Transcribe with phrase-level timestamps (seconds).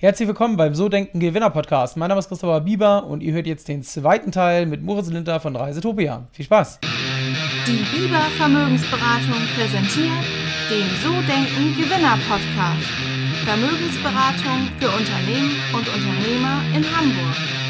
[0.00, 1.96] Herzlich willkommen beim So Denken Gewinner Podcast.
[1.96, 5.40] Mein Name ist Christopher Bieber und ihr hört jetzt den zweiten Teil mit Moritz Linter
[5.40, 6.28] von Reisetopia.
[6.30, 6.78] Viel Spaß!
[7.66, 10.22] Die Bieber Vermögensberatung präsentiert
[10.70, 12.86] den So Denken Gewinner Podcast.
[13.44, 17.67] Vermögensberatung für Unternehmen und Unternehmer in Hamburg.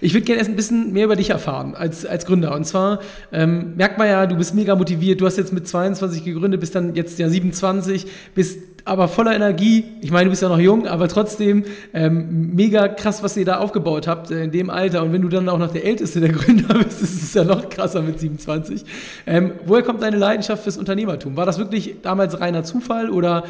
[0.00, 2.54] Ich würde gerne erst ein bisschen mehr über dich erfahren als, als Gründer.
[2.54, 3.00] Und zwar
[3.32, 5.20] ähm, merkt man ja, du bist mega motiviert.
[5.20, 9.84] Du hast jetzt mit 22 gegründet, bist dann jetzt ja 27, bist aber voller Energie.
[10.00, 13.58] Ich meine, du bist ja noch jung, aber trotzdem ähm, mega krass, was ihr da
[13.58, 15.02] aufgebaut habt äh, in dem Alter.
[15.02, 17.68] Und wenn du dann auch noch der Älteste der Gründer bist, ist es ja noch
[17.68, 18.84] krasser mit 27.
[19.26, 21.36] Ähm, woher kommt deine Leidenschaft fürs Unternehmertum?
[21.36, 23.44] War das wirklich damals reiner Zufall oder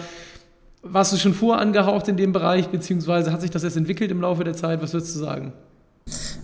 [0.82, 4.44] warst du schon vorangehaucht in dem Bereich, beziehungsweise hat sich das erst entwickelt im Laufe
[4.44, 4.82] der Zeit?
[4.82, 5.52] Was würdest du sagen?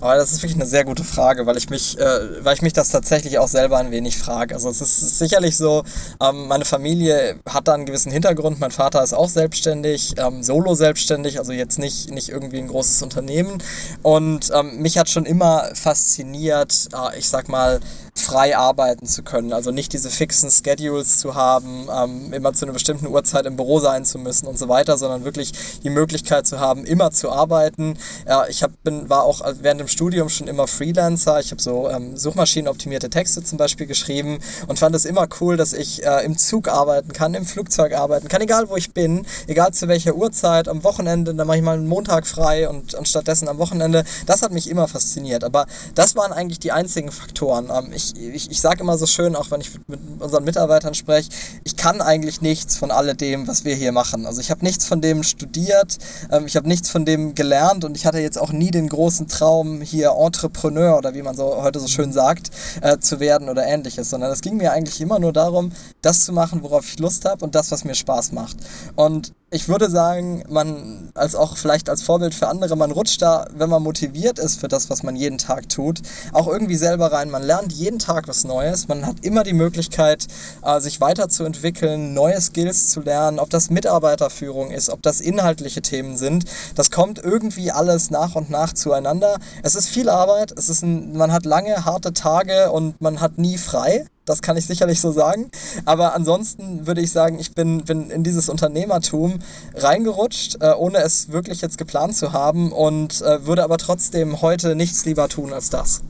[0.00, 2.72] Aber das ist wirklich eine sehr gute Frage, weil ich mich, äh, weil ich mich
[2.72, 4.54] das tatsächlich auch selber ein wenig frage.
[4.54, 5.84] Also es ist sicherlich so,
[6.20, 8.60] ähm, meine Familie hat da einen gewissen Hintergrund.
[8.60, 13.02] Mein Vater ist auch selbstständig, ähm, solo selbstständig, also jetzt nicht, nicht irgendwie ein großes
[13.02, 13.62] Unternehmen.
[14.02, 17.80] Und ähm, mich hat schon immer fasziniert, äh, ich sag mal,
[18.16, 19.52] frei arbeiten zu können.
[19.52, 23.80] Also nicht diese fixen Schedules zu haben, ähm, immer zu einer bestimmten Uhrzeit im Büro
[23.80, 27.98] sein zu müssen und so weiter, sondern wirklich die Möglichkeit zu haben, immer zu arbeiten.
[28.26, 31.40] Ja, ich hab, bin, war auch während dem Studium schon immer Freelancer.
[31.40, 35.73] Ich habe so ähm, suchmaschinenoptimierte Texte zum Beispiel geschrieben und fand es immer cool, dass
[35.73, 39.73] ich äh, im Zug arbeiten kann, im Flugzeug arbeiten kann, egal wo ich bin, egal
[39.73, 43.49] zu welcher Uhrzeit, am Wochenende, dann mache ich mal einen Montag frei und, und stattdessen
[43.49, 44.04] am Wochenende.
[44.26, 45.45] Das hat mich immer fasziniert.
[45.45, 47.71] Aber das waren eigentlich die einzigen Faktoren.
[47.71, 50.95] Ähm, ich ich, ich, ich sage immer so schön, auch wenn ich mit unseren Mitarbeitern
[50.95, 51.30] spreche,
[51.65, 54.26] ich kann eigentlich nichts von alledem, was wir hier machen.
[54.26, 55.98] Also ich habe nichts von dem studiert,
[56.30, 59.29] ähm, ich habe nichts von dem gelernt und ich hatte jetzt auch nie den großen
[59.29, 63.64] Traum, hier Entrepreneur oder wie man so heute so schön sagt, äh, zu werden oder
[63.66, 65.72] ähnliches, sondern es ging mir eigentlich immer nur darum,
[66.03, 68.56] das zu machen, worauf ich Lust habe und das, was mir Spaß macht.
[68.97, 73.47] Und ich würde sagen, man, als auch vielleicht als Vorbild für andere, man rutscht da,
[73.54, 76.02] wenn man motiviert ist für das, was man jeden Tag tut,
[76.32, 77.30] auch irgendwie selber rein.
[77.30, 78.88] Man lernt jeden Tag was Neues.
[78.88, 80.26] Man hat immer die Möglichkeit,
[80.64, 86.16] äh, sich weiterzuentwickeln, neue Skills zu lernen, ob das Mitarbeiterführung ist, ob das inhaltliche Themen
[86.16, 86.46] sind.
[86.74, 89.36] Das kommt irgendwie alles nach und nach zueinander.
[89.66, 93.38] Es ist viel Arbeit, es ist ein, man hat lange, harte Tage und man hat
[93.38, 94.04] nie frei.
[94.26, 95.50] Das kann ich sicherlich so sagen.
[95.86, 99.38] Aber ansonsten würde ich sagen, ich bin, bin in dieses Unternehmertum
[99.75, 104.75] reingerutscht, äh, ohne es wirklich jetzt geplant zu haben und äh, würde aber trotzdem heute
[104.75, 106.02] nichts lieber tun als das.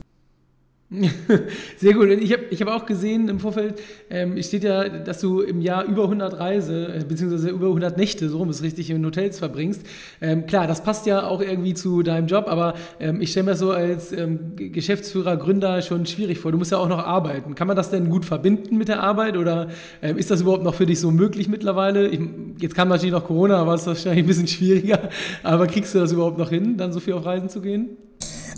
[1.77, 2.09] Sehr gut.
[2.09, 5.85] Ich habe ich hab auch gesehen im Vorfeld, ähm, steht ja, dass du im Jahr
[5.85, 9.81] über 100 Reise, äh, beziehungsweise über 100 Nächte, so rum ist richtig, in Hotels verbringst.
[10.21, 13.55] Ähm, klar, das passt ja auch irgendwie zu deinem Job, aber ähm, ich stelle mir
[13.55, 16.51] so als ähm, Geschäftsführer, Gründer schon schwierig vor.
[16.51, 17.55] Du musst ja auch noch arbeiten.
[17.55, 19.69] Kann man das denn gut verbinden mit der Arbeit oder
[20.01, 22.07] ähm, ist das überhaupt noch für dich so möglich mittlerweile?
[22.07, 22.19] Ich,
[22.59, 25.09] jetzt kam natürlich noch Corona, aber es ist wahrscheinlich ein bisschen schwieriger.
[25.43, 27.97] Aber kriegst du das überhaupt noch hin, dann so viel auf Reisen zu gehen?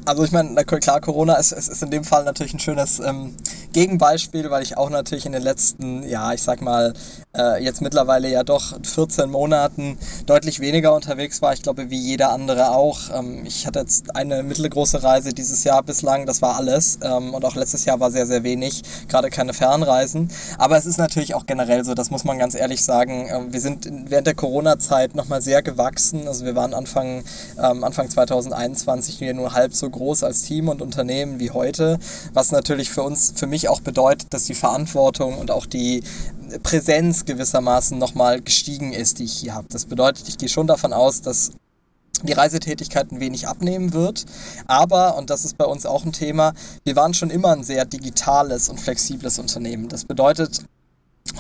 [0.08, 3.36] Also ich meine, klar, Corona ist, ist, ist in dem Fall natürlich ein schönes ähm,
[3.74, 6.94] Gegenbeispiel, weil ich auch natürlich in den letzten, ja, ich sag mal,
[7.36, 11.52] äh, jetzt mittlerweile ja doch 14 Monaten deutlich weniger unterwegs war.
[11.52, 13.02] Ich glaube, wie jeder andere auch.
[13.14, 17.00] Ähm, ich hatte jetzt eine mittelgroße Reise dieses Jahr bislang, das war alles.
[17.02, 20.30] Ähm, und auch letztes Jahr war sehr, sehr wenig, gerade keine Fernreisen.
[20.58, 23.28] Aber es ist natürlich auch generell so, das muss man ganz ehrlich sagen.
[23.30, 26.30] Ähm, wir sind während der Corona-Zeit nochmal sehr gewachsen.
[26.30, 27.26] Also wir waren Anfang,
[27.62, 32.00] ähm, Anfang 2021 nur halb so groß als Team und Unternehmen wie heute,
[32.34, 36.04] was natürlich für uns, für mich auch bedeutet, dass die Verantwortung und auch die
[36.64, 39.68] Präsenz gewissermaßen nochmal gestiegen ist, die ich hier habe.
[39.70, 41.52] Das bedeutet, ich gehe schon davon aus, dass
[42.24, 44.26] die Reisetätigkeit ein wenig abnehmen wird.
[44.66, 46.54] Aber, und das ist bei uns auch ein Thema,
[46.84, 49.88] wir waren schon immer ein sehr digitales und flexibles Unternehmen.
[49.88, 50.64] Das bedeutet,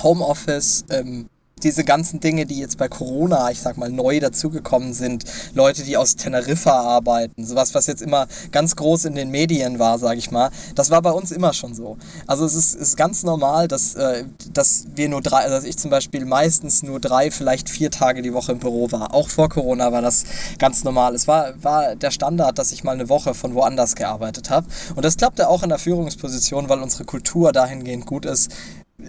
[0.03, 1.29] Homeoffice, ähm,
[1.63, 5.23] diese ganzen Dinge, die jetzt bei Corona, ich sag mal, neu dazugekommen sind,
[5.53, 9.99] Leute, die aus Teneriffa arbeiten, sowas, was jetzt immer ganz groß in den Medien war,
[9.99, 11.97] sag ich mal, das war bei uns immer schon so.
[12.27, 15.77] Also es ist, ist ganz normal, dass, äh, dass wir nur drei, also dass ich
[15.77, 19.13] zum Beispiel meistens nur drei, vielleicht vier Tage die Woche im Büro war.
[19.13, 20.25] Auch vor Corona war das
[20.59, 21.15] ganz normal.
[21.15, 24.67] Es war, war der Standard, dass ich mal eine Woche von woanders gearbeitet habe.
[24.95, 28.51] Und das klappte auch in der Führungsposition, weil unsere Kultur dahingehend gut ist,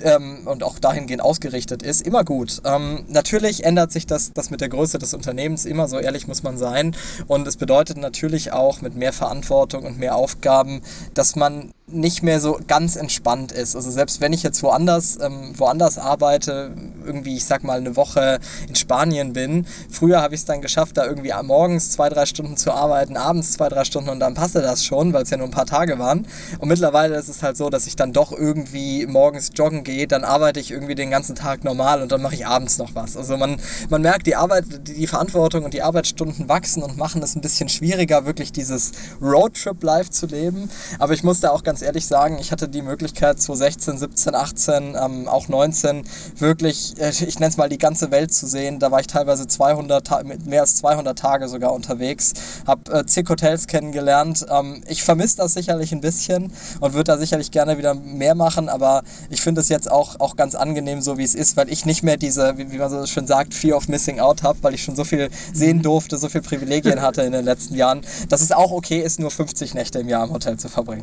[0.02, 2.60] ähm, und auch dahingehend ausgerichtet ist, immer gut.
[2.64, 6.42] Ähm, natürlich ändert sich das, das mit der Größe des Unternehmens immer, so ehrlich muss
[6.42, 6.94] man sein.
[7.26, 10.82] Und es bedeutet natürlich auch mit mehr Verantwortung und mehr Aufgaben,
[11.14, 13.74] dass man nicht mehr so ganz entspannt ist.
[13.74, 16.72] Also selbst wenn ich jetzt woanders, ähm, woanders arbeite,
[17.04, 18.38] irgendwie, ich sag mal, eine Woche
[18.68, 19.66] in Spanien bin.
[19.90, 23.52] Früher habe ich es dann geschafft, da irgendwie morgens zwei, drei Stunden zu arbeiten, abends
[23.52, 25.98] zwei, drei Stunden und dann passte das schon, weil es ja nur ein paar Tage
[25.98, 26.26] waren.
[26.58, 30.24] Und mittlerweile ist es halt so, dass ich dann doch irgendwie morgens joggen gehe, dann
[30.24, 33.16] arbeite ich irgendwie den ganzen Tag normal und dann mache ich abends noch was.
[33.16, 37.36] Also man, man merkt, die Arbeit, die Verantwortung und die Arbeitsstunden wachsen und machen es
[37.36, 40.70] ein bisschen schwieriger, wirklich dieses Roadtrip-Life zu leben.
[40.98, 44.96] Aber ich muss da auch ganz ehrlich sagen, ich hatte die Möglichkeit 2016, 17, 18,
[45.00, 46.04] ähm, auch 19
[46.36, 48.78] wirklich, äh, ich nenne es mal die ganze Welt zu sehen.
[48.78, 52.32] Da war ich teilweise 200, mit mehr als 200 Tage sogar unterwegs,
[52.66, 54.46] habe äh, zig Hotels kennengelernt.
[54.50, 58.68] Ähm, ich vermisse das sicherlich ein bisschen und würde da sicherlich gerne wieder mehr machen,
[58.68, 61.86] aber ich finde es jetzt auch, auch ganz angenehm, so wie es ist, weil ich
[61.86, 64.74] nicht mehr diese, wie, wie man so schön sagt, Fear of Missing Out habe, weil
[64.74, 68.40] ich schon so viel sehen durfte, so viel Privilegien hatte in den letzten Jahren, dass
[68.40, 71.02] es auch okay ist, nur 50 Nächte im Jahr im Hotel zu verbringen.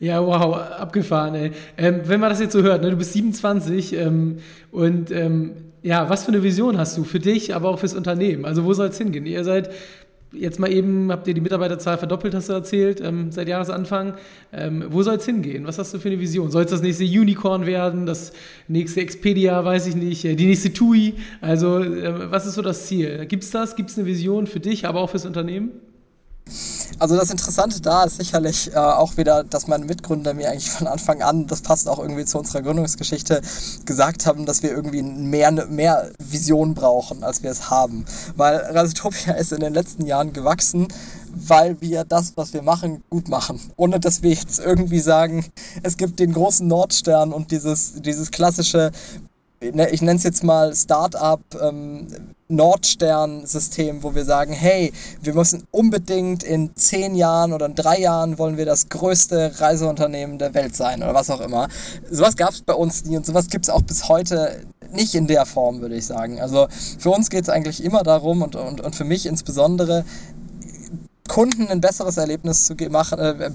[0.00, 1.52] Ja, wow, abgefahren, ey.
[1.76, 4.38] Ähm, wenn man das jetzt so hört, ne, du bist 27 ähm,
[4.70, 5.52] und ähm,
[5.82, 8.44] ja, was für eine Vision hast du für dich, aber auch fürs Unternehmen?
[8.44, 9.26] Also wo soll es hingehen?
[9.26, 9.70] Ihr seid
[10.32, 14.14] jetzt mal eben, habt ihr die Mitarbeiterzahl verdoppelt, hast du erzählt, ähm, seit Jahresanfang.
[14.52, 15.66] Ähm, wo soll es hingehen?
[15.66, 16.50] Was hast du für eine Vision?
[16.50, 18.32] Soll es das nächste Unicorn werden, das
[18.68, 21.14] nächste Expedia, weiß ich nicht, äh, die nächste TUI?
[21.40, 23.26] Also äh, was ist so das Ziel?
[23.26, 23.76] Gibt es das?
[23.76, 25.70] Gibt es eine Vision für dich, aber auch fürs Unternehmen?
[26.98, 30.86] Also das Interessante da ist sicherlich äh, auch wieder, dass meine Mitgründer mir eigentlich von
[30.86, 33.40] Anfang an, das passt auch irgendwie zu unserer Gründungsgeschichte,
[33.84, 38.04] gesagt haben, dass wir irgendwie mehr, mehr Vision brauchen, als wir es haben.
[38.36, 40.88] Weil Rasitopia ist in den letzten Jahren gewachsen,
[41.32, 43.60] weil wir das, was wir machen, gut machen.
[43.76, 45.44] Ohne dass wir jetzt irgendwie sagen,
[45.82, 48.90] es gibt den großen Nordstern und dieses, dieses klassische
[49.60, 52.06] ich nenne es jetzt mal Startup ähm,
[52.48, 58.38] Nordstern-System, wo wir sagen, hey, wir müssen unbedingt in zehn Jahren oder in drei Jahren
[58.38, 61.68] wollen wir das größte Reiseunternehmen der Welt sein oder was auch immer.
[62.10, 64.60] Sowas gab es bei uns nie und sowas gibt es auch bis heute
[64.92, 66.40] nicht in der Form, würde ich sagen.
[66.40, 66.68] Also
[66.98, 70.04] für uns geht es eigentlich immer darum und, und, und für mich insbesondere,
[71.28, 73.50] Kunden ein besseres Erlebnis zu machen, äh,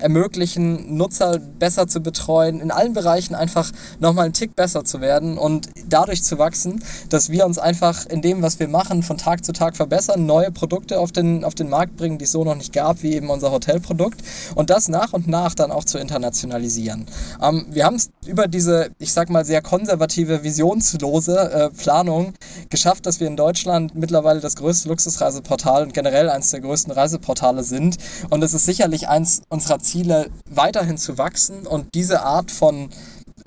[0.00, 5.36] ermöglichen, Nutzer besser zu betreuen, in allen Bereichen einfach nochmal einen Tick besser zu werden
[5.36, 9.44] und dadurch zu wachsen, dass wir uns einfach in dem, was wir machen, von Tag
[9.44, 12.54] zu Tag verbessern, neue Produkte auf den, auf den Markt bringen, die es so noch
[12.54, 14.22] nicht gab, wie eben unser Hotelprodukt
[14.54, 17.06] und das nach und nach dann auch zu internationalisieren.
[17.42, 22.34] Ähm, wir haben es über diese, ich sag mal, sehr konservative, visionslose äh, Planung
[22.70, 27.64] geschafft, dass wir in Deutschland mittlerweile das größte Luxusreiseportal und generell eines der größten Reiseportale
[27.64, 27.96] sind
[28.30, 32.90] und es ist sicherlich eins unserer Ziele, weiterhin zu wachsen und diese Art von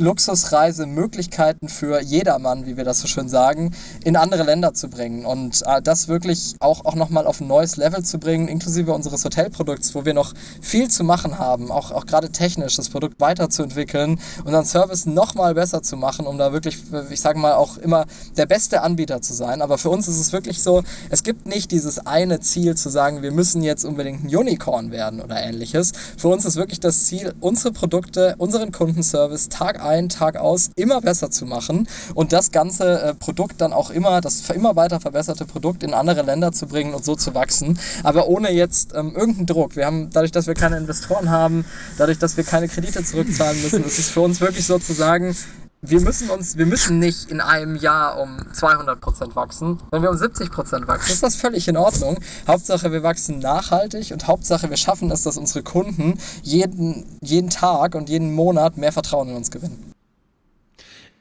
[0.02, 3.72] Luxusreisemöglichkeiten für jedermann, wie wir das so schön sagen,
[4.04, 7.78] in andere Länder zu bringen und äh, das wirklich auch, auch nochmal auf ein neues
[7.78, 12.06] Level zu bringen, inklusive unseres Hotelprodukts, wo wir noch viel zu machen haben, auch, auch
[12.08, 16.78] gerade technisch das Produkt weiterzuentwickeln, unseren Service nochmal besser zu machen, um da wirklich,
[17.12, 18.06] ich sage mal, auch immer
[18.38, 19.62] der beste Anbieter zu sein.
[19.62, 20.82] Aber für uns ist es wirklich so,
[21.12, 25.22] es gibt nicht dieses eine Ziel zu sagen, wir müssen jetzt unbedingt ein Unicorn werden
[25.22, 25.92] oder ähnliches.
[26.18, 31.02] Für uns ist wirklich das Ziel, unsere Produkte, unseren Kundenservice Tag ein, Tag aus immer
[31.02, 35.46] besser zu machen und das ganze äh, Produkt dann auch immer, das immer weiter verbesserte
[35.46, 39.46] Produkt in andere Länder zu bringen und so zu wachsen, aber ohne jetzt ähm, irgendeinen
[39.46, 39.76] Druck.
[39.76, 41.66] Wir haben, dadurch, dass wir keine Investoren haben,
[41.98, 45.36] dadurch, dass wir keine Kredite zurückzahlen müssen, ist es für uns wirklich so zu sagen,
[45.82, 49.80] wir müssen uns, wir müssen nicht in einem Jahr um 200% wachsen.
[49.90, 52.20] Wenn wir um 70% wachsen, ist das völlig in Ordnung.
[52.48, 57.96] Hauptsache, wir wachsen nachhaltig und Hauptsache, wir schaffen es, dass unsere Kunden jeden, jeden Tag
[57.96, 59.94] und jeden Monat mehr Vertrauen in uns gewinnen.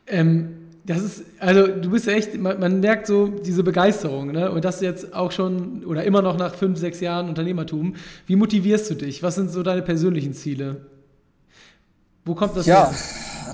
[0.07, 4.51] Ähm, das ist, also du bist echt, man, man, merkt so diese Begeisterung, ne?
[4.51, 7.95] Und das jetzt auch schon oder immer noch nach fünf, sechs Jahren Unternehmertum.
[8.27, 9.23] Wie motivierst du dich?
[9.23, 10.83] Was sind so deine persönlichen Ziele?
[12.27, 12.91] Wo kommt das ja.
[12.91, 12.95] her?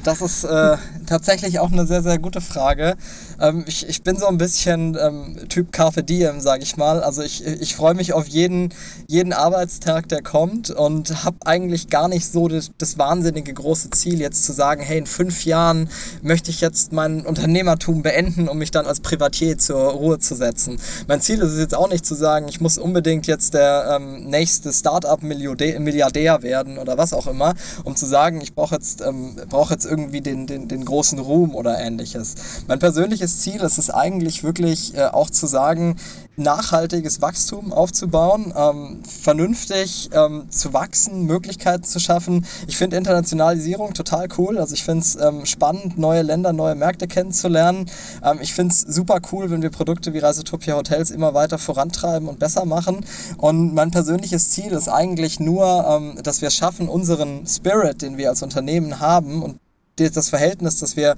[0.05, 0.76] Das ist äh,
[1.07, 2.97] tatsächlich auch eine sehr, sehr gute Frage.
[3.41, 7.03] Ähm, ich, ich bin so ein bisschen ähm, Typ Carpe Diem, sage ich mal.
[7.03, 8.73] Also ich, ich freue mich auf jeden,
[9.07, 14.21] jeden Arbeitstag, der kommt und habe eigentlich gar nicht so das, das wahnsinnige große Ziel,
[14.21, 15.88] jetzt zu sagen, hey, in fünf Jahren
[16.23, 20.79] möchte ich jetzt mein Unternehmertum beenden, um mich dann als Privatier zur Ruhe zu setzen.
[21.09, 24.25] Mein Ziel ist es jetzt auch nicht zu sagen, ich muss unbedingt jetzt der ähm,
[24.29, 29.71] nächste Startup-Milliardär werden oder was auch immer, um zu sagen, ich brauche jetzt, ähm, brauch
[29.71, 32.35] jetzt irgendwie den, den, den großen Ruhm oder ähnliches.
[32.66, 35.97] Mein persönliches Ziel ist es eigentlich wirklich äh, auch zu sagen,
[36.37, 42.47] nachhaltiges Wachstum aufzubauen, ähm, vernünftig ähm, zu wachsen, Möglichkeiten zu schaffen.
[42.66, 44.59] Ich finde Internationalisierung total cool.
[44.59, 47.90] Also ich finde es ähm, spannend, neue Länder, neue Märkte kennenzulernen.
[48.23, 52.28] Ähm, ich finde es super cool, wenn wir Produkte wie Reisetopia Hotels immer weiter vorantreiben
[52.28, 53.05] und besser machen.
[53.38, 58.19] Und mein persönliches Ziel ist eigentlich nur, ähm, dass wir es schaffen, unseren Spirit, den
[58.19, 59.59] wir als Unternehmen haben und
[59.97, 61.17] das Verhältnis, das wir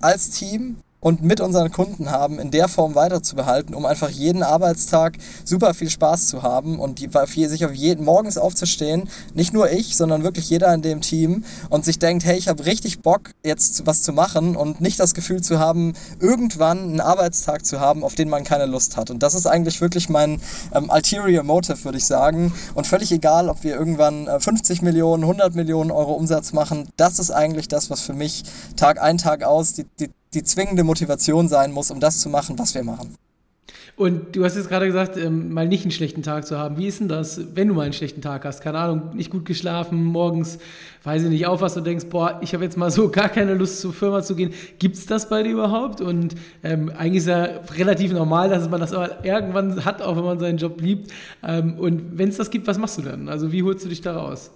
[0.00, 5.16] als Team und mit unseren Kunden haben, in der Form weiterzubehalten, um einfach jeden Arbeitstag
[5.44, 7.08] super viel Spaß zu haben und die,
[7.48, 11.84] sich auf jeden morgens aufzustehen, nicht nur ich, sondern wirklich jeder in dem Team und
[11.84, 15.40] sich denkt, hey, ich habe richtig Bock, jetzt was zu machen und nicht das Gefühl
[15.40, 19.10] zu haben, irgendwann einen Arbeitstag zu haben, auf den man keine Lust hat.
[19.10, 20.40] Und das ist eigentlich wirklich mein
[20.74, 22.52] ähm, ulterior motive, würde ich sagen.
[22.74, 27.18] Und völlig egal, ob wir irgendwann äh, 50 Millionen, 100 Millionen Euro Umsatz machen, das
[27.18, 28.44] ist eigentlich das, was für mich
[28.76, 32.58] Tag ein, Tag aus die, die die zwingende Motivation sein muss, um das zu machen,
[32.58, 33.16] was wir machen.
[33.98, 36.76] Und du hast jetzt gerade gesagt, ähm, mal nicht einen schlechten Tag zu haben.
[36.76, 38.60] Wie ist denn das, wenn du mal einen schlechten Tag hast?
[38.60, 40.58] Keine Ahnung, nicht gut geschlafen, morgens,
[41.02, 43.80] weiß ich nicht, aufwachst und denkst, boah, ich habe jetzt mal so gar keine Lust
[43.80, 44.54] zur Firma zu gehen.
[44.78, 46.00] Gibt es das bei dir überhaupt?
[46.00, 50.38] Und ähm, eigentlich ist ja relativ normal, dass man das irgendwann hat, auch wenn man
[50.38, 51.10] seinen Job liebt.
[51.42, 53.28] Ähm, und wenn es das gibt, was machst du dann?
[53.28, 54.52] Also wie holst du dich da raus?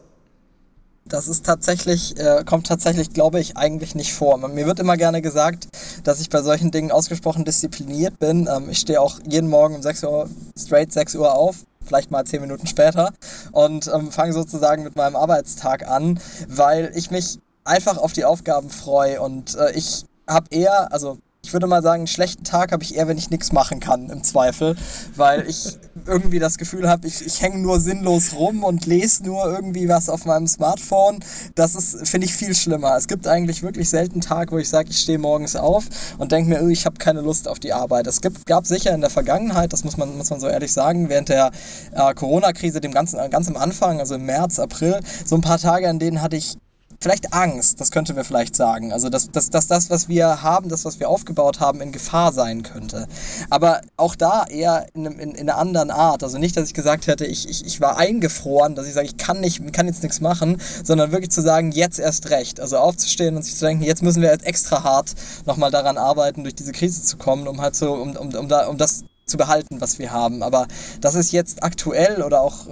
[1.13, 4.39] Das ist tatsächlich, äh, kommt tatsächlich, glaube ich, eigentlich nicht vor.
[4.49, 5.69] Mir wird immer gerne gesagt,
[6.05, 8.49] dass ich bei solchen Dingen ausgesprochen diszipliniert bin.
[8.51, 12.25] Ähm, ich stehe auch jeden Morgen um 6 Uhr, straight 6 Uhr auf, vielleicht mal
[12.25, 13.13] 10 Minuten später
[13.53, 18.71] und ähm, fange sozusagen mit meinem Arbeitstag an, weil ich mich einfach auf die Aufgaben
[18.71, 21.19] freue und äh, ich habe eher, also
[21.53, 24.09] ich würde mal sagen, einen schlechten Tag habe ich eher, wenn ich nichts machen kann,
[24.09, 24.75] im Zweifel,
[25.17, 29.45] weil ich irgendwie das Gefühl habe, ich, ich hänge nur sinnlos rum und lese nur
[29.53, 31.19] irgendwie was auf meinem Smartphone.
[31.55, 32.97] Das ist, finde ich, viel schlimmer.
[32.97, 35.85] Es gibt eigentlich wirklich selten Tag, wo ich sage, ich stehe morgens auf
[36.17, 38.07] und denke mir, ich habe keine Lust auf die Arbeit.
[38.07, 41.11] Es gibt, gab sicher in der Vergangenheit, das muss man, muss man so ehrlich sagen,
[41.11, 41.51] während der
[41.93, 45.87] äh, Corona-Krise, dem ganzen, ganz am Anfang, also im März, April, so ein paar Tage,
[45.87, 46.57] an denen hatte ich
[47.03, 48.93] vielleicht Angst, das könnte wir vielleicht sagen.
[48.93, 52.33] Also, dass, dass, dass das, was wir haben, das, was wir aufgebaut haben, in Gefahr
[52.33, 53.07] sein könnte.
[53.51, 56.23] Aber auch da eher in, in, in einer anderen Art.
[56.23, 59.17] Also nicht, dass ich gesagt hätte, ich, ich, ich war eingefroren, dass ich sage, ich
[59.17, 62.61] kann, nicht, kann jetzt nichts machen, sondern wirklich zu sagen, jetzt erst recht.
[62.61, 65.13] Also aufzustehen und sich zu denken, jetzt müssen wir jetzt extra hart
[65.47, 68.67] nochmal daran arbeiten, durch diese Krise zu kommen, um halt so, um, um, um, da,
[68.67, 70.43] um das zu behalten, was wir haben.
[70.43, 70.67] Aber
[71.01, 72.67] dass es jetzt aktuell oder auch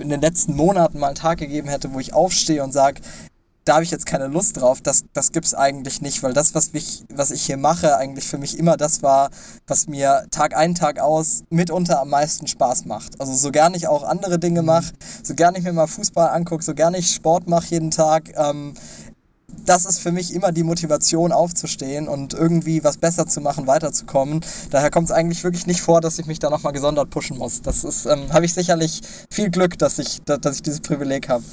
[0.00, 3.00] in den letzten Monaten mal einen Tag gegeben hätte, wo ich aufstehe und sage,
[3.68, 4.80] da habe ich jetzt keine Lust drauf.
[4.80, 8.26] Das, das gibt es eigentlich nicht, weil das, was ich, was ich hier mache, eigentlich
[8.26, 9.28] für mich immer das war,
[9.66, 13.20] was mir Tag ein, Tag aus mitunter am meisten Spaß macht.
[13.20, 16.64] Also so gern ich auch andere Dinge mache, so gern ich mir mal Fußball angucke,
[16.64, 18.32] so gern ich Sport mache jeden Tag.
[18.36, 18.72] Ähm,
[19.66, 24.40] das ist für mich immer die Motivation aufzustehen und irgendwie was besser zu machen, weiterzukommen.
[24.70, 27.60] Daher kommt es eigentlich wirklich nicht vor, dass ich mich da nochmal gesondert pushen muss.
[27.60, 31.44] Das ist, ähm, habe ich sicherlich viel Glück, dass ich, dass ich dieses Privileg habe.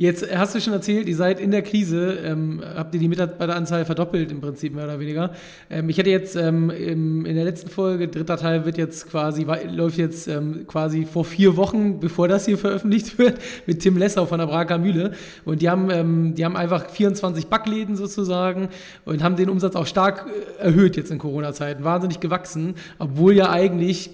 [0.00, 3.84] Jetzt hast du schon erzählt, ihr seid in der Krise, ähm, habt ihr die Mitarbeiteranzahl
[3.84, 5.32] verdoppelt im Prinzip mehr oder weniger.
[5.68, 9.44] Ähm, ich hätte jetzt ähm, im, in der letzten Folge, dritter Teil wird jetzt quasi,
[9.68, 14.24] läuft jetzt ähm, quasi vor vier Wochen, bevor das hier veröffentlicht wird, mit Tim Lessau
[14.26, 15.14] von der Braker Mühle.
[15.44, 18.68] Und die haben, ähm, die haben einfach 24 Backläden sozusagen
[19.04, 23.50] und haben den Umsatz auch stark äh, erhöht jetzt in Corona-Zeiten, wahnsinnig gewachsen, obwohl ja
[23.50, 24.10] eigentlich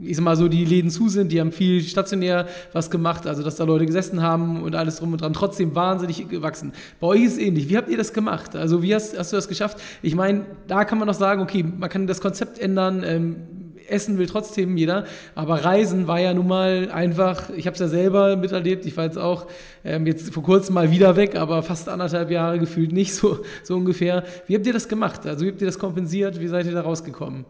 [0.00, 3.42] ich sag mal so, die Läden zu sind, die haben viel stationär was gemacht, also
[3.42, 6.72] dass da Leute gesessen haben und alles drum und dran, trotzdem wahnsinnig gewachsen.
[7.00, 7.68] Bei euch ist es ähnlich.
[7.68, 8.54] Wie habt ihr das gemacht?
[8.54, 9.78] Also wie hast, hast du das geschafft?
[10.02, 13.36] Ich meine, da kann man noch sagen, okay, man kann das Konzept ändern, ähm,
[13.88, 17.88] Essen will trotzdem jeder, aber Reisen war ja nun mal einfach, ich habe es ja
[17.88, 19.46] selber miterlebt, ich war jetzt auch
[19.82, 23.76] ähm, jetzt vor kurzem mal wieder weg, aber fast anderthalb Jahre gefühlt nicht, so, so
[23.76, 24.24] ungefähr.
[24.46, 25.26] Wie habt ihr das gemacht?
[25.26, 26.38] Also wie habt ihr das kompensiert?
[26.38, 27.46] Wie seid ihr da rausgekommen?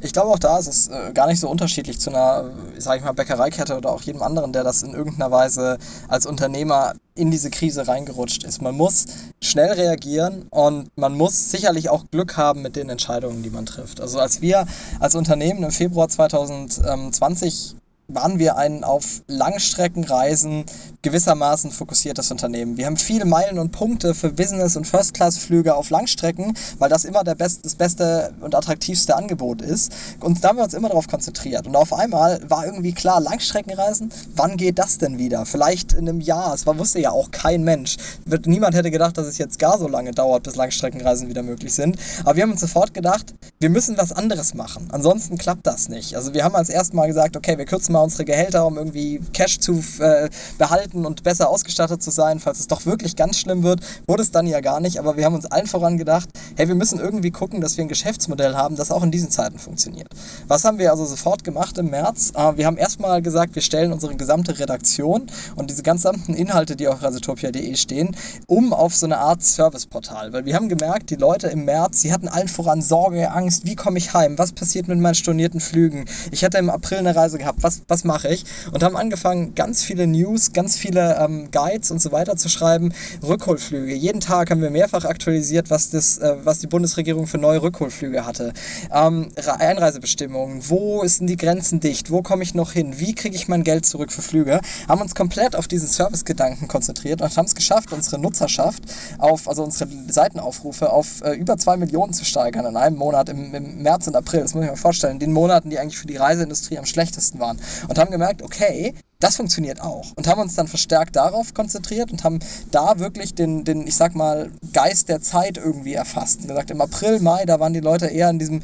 [0.00, 3.04] Ich glaube auch da ist es äh, gar nicht so unterschiedlich zu einer, sage ich
[3.04, 7.50] mal, Bäckereikette oder auch jedem anderen, der das in irgendeiner Weise als Unternehmer in diese
[7.50, 8.62] Krise reingerutscht ist.
[8.62, 9.06] Man muss
[9.42, 14.00] schnell reagieren und man muss sicherlich auch Glück haben mit den Entscheidungen, die man trifft.
[14.00, 14.66] Also als wir
[15.00, 17.74] als Unternehmen im Februar 2020
[18.10, 20.64] waren wir ein auf Langstreckenreisen
[21.02, 22.78] gewissermaßen fokussiertes Unternehmen.
[22.78, 27.22] Wir haben viele Meilen und Punkte für Business- und First-Class-Flüge auf Langstrecken, weil das immer
[27.22, 29.92] best, das beste und attraktivste Angebot ist.
[30.20, 31.66] Und da haben wir uns immer darauf konzentriert.
[31.66, 35.44] Und auf einmal war irgendwie klar, Langstreckenreisen, wann geht das denn wieder?
[35.44, 36.54] Vielleicht in einem Jahr.
[36.54, 37.98] Es wusste ja auch kein Mensch.
[38.46, 41.98] Niemand hätte gedacht, dass es jetzt gar so lange dauert, bis Langstreckenreisen wieder möglich sind.
[42.24, 44.88] Aber wir haben uns sofort gedacht, wir müssen was anderes machen.
[44.92, 46.16] Ansonsten klappt das nicht.
[46.16, 48.76] Also wir haben als erstes Mal gesagt, okay, wir kürzen mal mal unsere Gehälter, um
[48.76, 53.38] irgendwie Cash zu äh, behalten und besser ausgestattet zu sein, falls es doch wirklich ganz
[53.38, 53.80] schlimm wird.
[54.06, 56.74] Wurde es dann ja gar nicht, aber wir haben uns allen voran gedacht, hey, wir
[56.74, 60.08] müssen irgendwie gucken, dass wir ein Geschäftsmodell haben, das auch in diesen Zeiten funktioniert.
[60.46, 62.32] Was haben wir also sofort gemacht im März?
[62.36, 65.26] Äh, wir haben erstmal gesagt, wir stellen unsere gesamte Redaktion
[65.56, 70.32] und diese gesamten Inhalte, die auf rasetopia.de stehen, um auf so eine Art Serviceportal.
[70.32, 73.74] Weil wir haben gemerkt, die Leute im März, sie hatten allen voran Sorge, Angst, wie
[73.74, 74.38] komme ich heim?
[74.38, 76.04] Was passiert mit meinen stornierten Flügen?
[76.30, 77.62] Ich hatte im April eine Reise gehabt.
[77.62, 78.44] Was, was mache ich?
[78.70, 82.92] Und haben angefangen, ganz viele News, ganz viele ähm, Guides und so weiter zu schreiben.
[83.22, 83.94] Rückholflüge.
[83.94, 88.26] Jeden Tag haben wir mehrfach aktualisiert, was, das, äh, was die Bundesregierung für neue Rückholflüge
[88.26, 88.52] hatte.
[88.92, 89.28] Ähm,
[89.58, 90.68] Einreisebestimmungen.
[90.68, 92.10] Wo sind die Grenzen dicht?
[92.10, 92.98] Wo komme ich noch hin?
[92.98, 94.60] Wie kriege ich mein Geld zurück für Flüge?
[94.86, 98.82] Haben uns komplett auf diesen Servicegedanken konzentriert und haben es geschafft, unsere Nutzerschaft
[99.16, 103.54] auf, also unsere Seitenaufrufe auf äh, über zwei Millionen zu steigern in einem Monat im,
[103.54, 104.42] im März und April.
[104.42, 105.14] Das muss ich mir vorstellen.
[105.14, 107.58] In den Monaten, die eigentlich für die Reiseindustrie am schlechtesten waren.
[107.86, 110.12] Und haben gemerkt, okay, das funktioniert auch.
[110.14, 112.38] Und haben uns dann verstärkt darauf konzentriert und haben
[112.70, 116.42] da wirklich den, den ich sag mal, Geist der Zeit irgendwie erfasst.
[116.42, 118.62] Und gesagt, im April, Mai, da waren die Leute eher in diesem,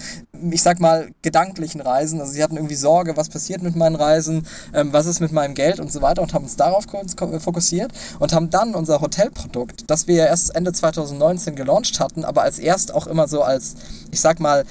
[0.51, 2.21] ich sag mal, gedanklichen Reisen.
[2.21, 5.55] Also sie hatten irgendwie Sorge, was passiert mit meinen Reisen, ähm, was ist mit meinem
[5.55, 10.07] Geld und so weiter und haben uns darauf fokussiert und haben dann unser Hotelprodukt, das
[10.07, 13.75] wir ja erst Ende 2019 gelauncht hatten, aber als erst auch immer so als,
[14.13, 14.65] ich sag mal,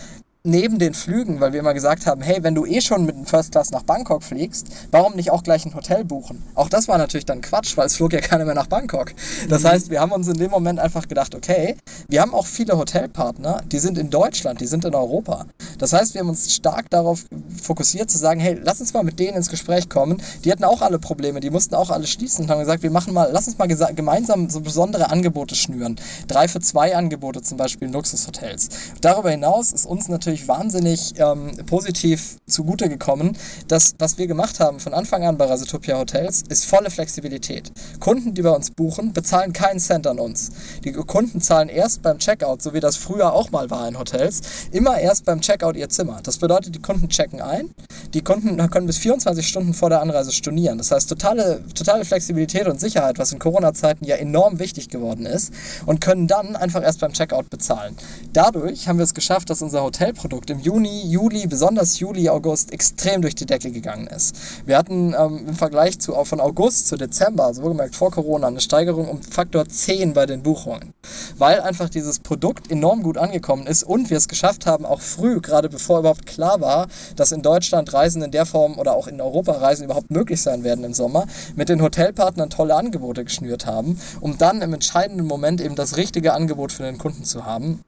[0.46, 3.26] neben den Flügen, weil wir immer gesagt haben, hey, wenn du eh schon mit dem
[3.26, 6.44] First Class nach Bangkok fliegst, warum nicht auch gleich ein Hotel buchen?
[6.54, 9.14] Auch das war natürlich dann Quatsch, weil es flog ja keiner mehr nach Bangkok.
[9.48, 9.68] Das mhm.
[9.68, 11.78] heißt, wir haben uns in dem Moment einfach gedacht, okay,
[12.10, 15.46] wir haben auch viele Hotelpartner, die sind in Deutschland, die sind in Europa.
[15.78, 17.24] Das heißt, wir haben uns stark darauf
[17.62, 20.22] fokussiert zu sagen, hey, lass uns mal mit denen ins Gespräch kommen.
[20.44, 23.14] Die hatten auch alle Probleme, die mussten auch alle schließen und haben gesagt, wir machen
[23.14, 25.96] mal, lass uns mal gemeinsam so besondere Angebote schnüren.
[26.28, 28.68] Drei für zwei Angebote zum Beispiel in Luxushotels.
[29.00, 33.38] Darüber hinaus ist uns natürlich natürlich wahnsinnig ähm, positiv zugute gekommen.
[33.68, 37.72] Das, was wir gemacht haben von Anfang an bei Rasetopia Hotels, ist volle Flexibilität.
[38.00, 40.52] Kunden, die bei uns buchen, bezahlen keinen Cent an uns.
[40.84, 44.42] Die Kunden zahlen erst beim Checkout, so wie das früher auch mal war in Hotels,
[44.72, 46.20] immer erst beim Checkout ihr Zimmer.
[46.24, 47.70] Das bedeutet, die Kunden checken ein.
[48.14, 50.78] Die Kunden können bis 24 Stunden vor der Anreise stornieren.
[50.78, 55.52] Das heißt, totale, totale Flexibilität und Sicherheit, was in Corona-Zeiten ja enorm wichtig geworden ist,
[55.88, 57.98] und können dann einfach erst beim Checkout bezahlen.
[58.32, 62.72] Dadurch haben wir es geschafft, dass unser Hotel Produkt im Juni, Juli, besonders Juli, August
[62.72, 64.36] extrem durch die Decke gegangen ist.
[64.68, 68.62] Wir hatten ähm, im Vergleich zu, von August zu Dezember, also wohlgemerkt vor Corona, eine
[68.62, 70.94] Steigerung um Faktor 10 bei den Buchungen,
[71.40, 75.42] weil einfach dieses Produkt enorm gut angekommen ist und wir es geschafft haben, auch früh,
[75.42, 79.22] gerade bevor überhaupt klar war, dass in Deutschland Reisen in der Form oder auch in
[79.22, 84.00] Europa Reisen überhaupt möglich sein werden im Sommer, mit den Hotelpartnern tolle Angebote geschnürt haben,
[84.22, 87.82] um dann im entscheidenden Moment eben das richtige Angebot für den Kunden zu haben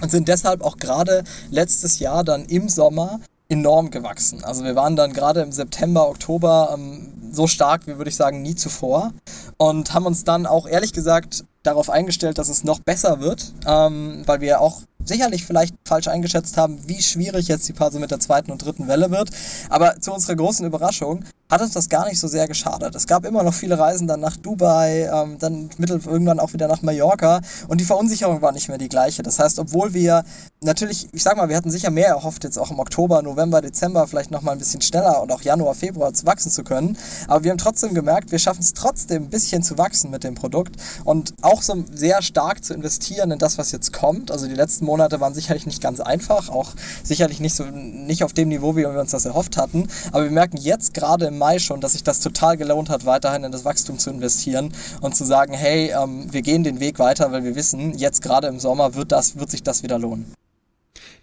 [0.00, 4.42] und sind deshalb auch gerade letztes Jahr dann im Sommer enorm gewachsen.
[4.44, 8.42] Also wir waren dann gerade im September, Oktober ähm, so stark, wie würde ich sagen,
[8.42, 9.12] nie zuvor
[9.56, 14.22] und haben uns dann auch ehrlich gesagt darauf eingestellt, dass es noch besser wird, ähm,
[14.26, 18.20] weil wir auch sicherlich vielleicht falsch eingeschätzt haben, wie schwierig jetzt die Phase mit der
[18.20, 19.30] zweiten und dritten Welle wird.
[19.68, 22.94] Aber zu unserer großen Überraschung hat uns das gar nicht so sehr geschadet.
[22.94, 26.66] Es gab immer noch viele Reisen dann nach Dubai, ähm, dann mittel irgendwann auch wieder
[26.66, 29.22] nach Mallorca und die Verunsicherung war nicht mehr die gleiche.
[29.22, 30.24] Das heißt, obwohl wir
[30.60, 34.06] natürlich, ich sag mal, wir hatten sicher mehr erhofft, jetzt auch im Oktober, November, Dezember
[34.08, 36.98] vielleicht nochmal ein bisschen schneller und auch Januar, Februar zu wachsen zu können.
[37.28, 40.34] Aber wir haben trotzdem gemerkt, wir schaffen es trotzdem ein bisschen zu wachsen mit dem
[40.34, 44.32] Produkt und auch so sehr stark zu investieren in das, was jetzt kommt.
[44.32, 46.72] Also die letzten Monate waren sicherlich nicht ganz einfach, auch
[47.04, 49.88] sicherlich nicht so nicht auf dem Niveau, wie wir uns das erhofft hatten.
[50.10, 53.44] Aber wir merken jetzt gerade im Mai schon, dass sich das total gelohnt hat, weiterhin
[53.44, 57.32] in das Wachstum zu investieren und zu sagen, hey, ähm, wir gehen den Weg weiter,
[57.32, 60.32] weil wir wissen, jetzt gerade im Sommer wird das, wird sich das wieder lohnen.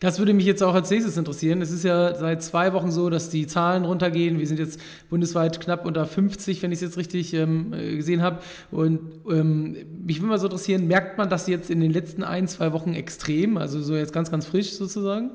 [0.03, 1.61] Das würde mich jetzt auch als nächstes interessieren.
[1.61, 4.37] Es ist ja seit zwei Wochen so, dass die Zahlen runtergehen.
[4.37, 4.77] Wir sind jetzt
[5.09, 8.39] bundesweit knapp unter 50, wenn ich es jetzt richtig ähm, äh, gesehen habe.
[8.69, 8.99] Und
[9.29, 12.73] ähm, mich würde mal so interessieren, merkt man das jetzt in den letzten ein, zwei
[12.73, 13.55] Wochen extrem?
[13.55, 15.31] Also so jetzt ganz, ganz frisch sozusagen?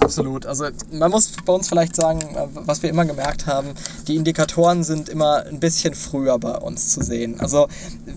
[0.00, 0.46] Absolut.
[0.46, 3.70] Also man muss bei uns vielleicht sagen, äh, was wir immer gemerkt haben,
[4.06, 7.40] die Indikatoren sind immer ein bisschen früher bei uns zu sehen.
[7.40, 7.66] Also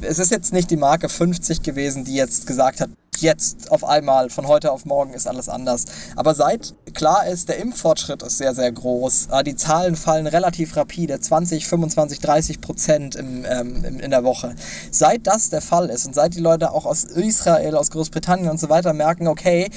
[0.01, 2.89] es ist jetzt nicht die Marke 50 gewesen, die jetzt gesagt hat,
[3.21, 5.85] jetzt auf einmal, von heute auf morgen ist alles anders.
[6.15, 10.75] Aber seit klar ist, der Impffortschritt ist sehr, sehr groß, äh, die Zahlen fallen relativ
[10.75, 14.55] rapide, 20, 25, 30 Prozent im, ähm, in der Woche.
[14.91, 18.59] Seit das der Fall ist und seit die Leute auch aus Israel, aus Großbritannien und
[18.59, 19.69] so weiter merken, okay,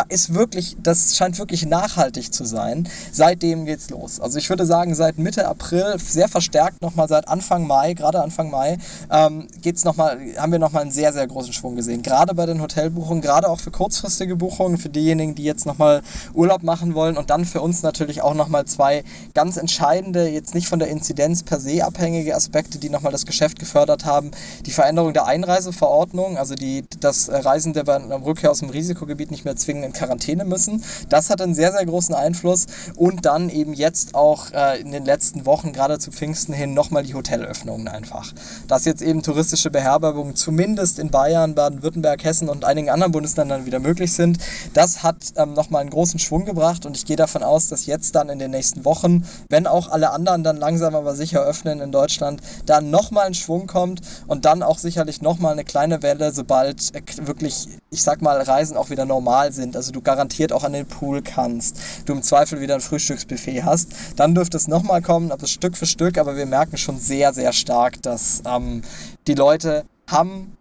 [0.00, 2.88] da ist wirklich, das scheint wirklich nachhaltig zu sein.
[3.12, 4.18] Seitdem geht's los.
[4.18, 8.50] Also ich würde sagen, seit Mitte April, sehr verstärkt nochmal seit Anfang Mai, gerade Anfang
[8.50, 8.78] Mai,
[9.10, 12.00] ähm, geht's noch mal, haben wir nochmal einen sehr, sehr großen Schwung gesehen.
[12.00, 16.00] Gerade bei den Hotelbuchungen, gerade auch für kurzfristige Buchungen, für diejenigen, die jetzt nochmal
[16.32, 20.68] Urlaub machen wollen und dann für uns natürlich auch nochmal zwei ganz entscheidende, jetzt nicht
[20.68, 24.30] von der Inzidenz per se abhängige Aspekte, die nochmal das Geschäft gefördert haben.
[24.64, 29.44] Die Veränderung der Einreiseverordnung, also die, dass Reisende bei einer Rückkehr aus dem Risikogebiet nicht
[29.44, 30.82] mehr zwingen, in Quarantäne müssen.
[31.08, 32.66] Das hat einen sehr, sehr großen Einfluss.
[32.96, 37.02] Und dann eben jetzt auch äh, in den letzten Wochen, gerade zu Pfingsten hin, nochmal
[37.02, 38.32] die Hotelöffnungen einfach.
[38.68, 43.78] Dass jetzt eben touristische Beherbergungen zumindest in Bayern, Baden-Württemberg, Hessen und einigen anderen Bundesländern wieder
[43.78, 44.38] möglich sind,
[44.74, 48.14] das hat ähm, nochmal einen großen Schwung gebracht und ich gehe davon aus, dass jetzt
[48.14, 51.92] dann in den nächsten Wochen, wenn auch alle anderen dann langsam aber sicher öffnen in
[51.92, 56.94] Deutschland, dann nochmal ein Schwung kommt und dann auch sicherlich nochmal eine kleine Welle, sobald
[56.94, 59.69] äh, wirklich, ich sag mal, Reisen auch wieder normal sind.
[59.76, 63.92] Also du garantiert auch an den Pool kannst, du im Zweifel wieder ein Frühstücksbuffet hast,
[64.16, 67.52] dann dürfte es nochmal kommen, aber Stück für Stück, aber wir merken schon sehr, sehr
[67.52, 68.82] stark, dass ähm,
[69.26, 70.56] die Leute haben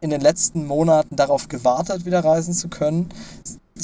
[0.00, 3.08] in den letzten Monaten darauf gewartet, wieder reisen zu können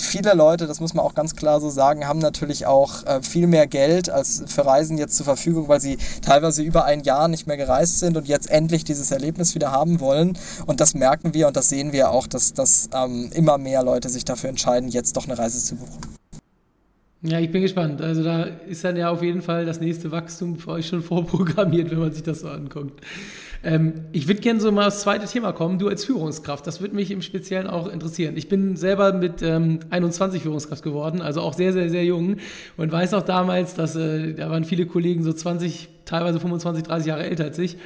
[0.03, 3.47] viele Leute, das muss man auch ganz klar so sagen, haben natürlich auch äh, viel
[3.47, 7.47] mehr Geld als für Reisen jetzt zur Verfügung, weil sie teilweise über ein Jahr nicht
[7.47, 10.39] mehr gereist sind und jetzt endlich dieses Erlebnis wieder haben wollen.
[10.67, 14.09] Und das merken wir und das sehen wir auch, dass, dass ähm, immer mehr Leute
[14.09, 16.18] sich dafür entscheiden, jetzt doch eine Reise zu buchen.
[17.23, 18.01] Ja, ich bin gespannt.
[18.01, 21.91] Also da ist dann ja auf jeden Fall das nächste Wachstum für euch schon vorprogrammiert,
[21.91, 23.01] wenn man sich das so anguckt.
[23.65, 25.81] Ähm, ich würde gerne so mal aufs zweite Thema kommen.
[25.81, 28.37] Du als Führungskraft, das würde mich im Speziellen auch interessieren.
[28.37, 32.37] Ich bin selber mit ähm, 21 Führungskraft geworden, also auch sehr, sehr, sehr jung
[32.77, 37.07] und weiß auch damals, dass äh, da waren viele Kollegen so 20, teilweise 25, 30
[37.09, 37.79] Jahre älter als ich.